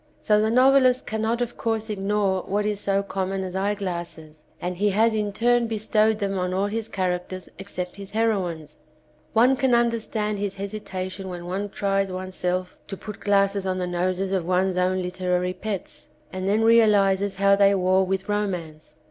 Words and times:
So 0.23 0.41
the 0.41 0.49
novelist 0.49 1.05
cannot 1.05 1.41
of 1.43 1.57
course 1.57 1.87
ignore 1.87 2.41
what 2.47 2.65
is 2.65 2.79
so 2.79 3.03
common 3.03 3.43
as 3.43 3.55
eyeglasses 3.55 4.45
and 4.59 4.75
he 4.77 4.89
has 4.89 5.13
in 5.13 5.31
turn 5.31 5.67
bestowed 5.67 6.17
them 6.17 6.39
on 6.39 6.55
all 6.55 6.65
his 6.65 6.87
characters 6.87 7.49
except 7.59 7.97
his 7.97 8.09
hero 8.09 8.47
ines. 8.49 8.77
One 9.33 9.55
can 9.55 9.75
understand 9.75 10.39
his 10.39 10.55
hesitation 10.55 11.29
when 11.29 11.45
one 11.45 11.69
tries 11.69 12.11
oneself 12.11 12.79
to 12.87 12.97
put 12.97 13.19
glasses 13.19 13.67
on 13.67 13.77
the 13.77 13.85
noses 13.85 14.31
of 14.31 14.43
one's 14.43 14.75
own 14.75 15.03
literary 15.03 15.53
pets, 15.53 16.09
and 16.33 16.47
then 16.47 16.63
realises 16.63 17.35
how 17.35 17.55
they 17.55 17.75
war 17.75 18.03
with 18.03 18.27
romance. 18.27 18.95